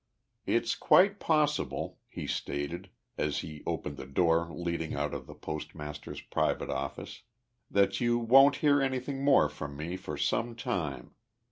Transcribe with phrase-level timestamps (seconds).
[0.47, 6.21] "It's quite possible," he stated, as he opened the door leading out of the postmaster's
[6.21, 7.21] private office,
[7.69, 11.13] "that you won't hear anything more from me for some time.